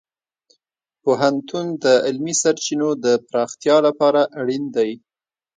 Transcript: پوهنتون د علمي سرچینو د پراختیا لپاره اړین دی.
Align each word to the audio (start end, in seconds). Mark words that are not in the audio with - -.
پوهنتون 1.03 1.65
د 1.83 1.85
علمي 2.05 2.35
سرچینو 2.41 2.89
د 3.03 3.05
پراختیا 3.27 3.77
لپاره 3.87 4.21
اړین 4.39 4.63
دی. 4.75 4.91